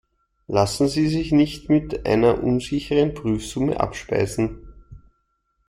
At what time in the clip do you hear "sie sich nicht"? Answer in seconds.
0.87-1.69